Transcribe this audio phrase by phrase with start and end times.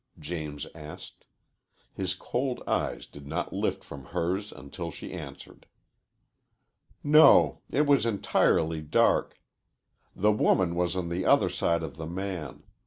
[0.17, 1.25] James asked.
[1.93, 5.67] His cold eyes did not lift from hers until she answered.
[7.03, 7.61] "No.
[7.69, 9.39] It was entirely dark.
[10.15, 12.63] The woman was on the other side of the man.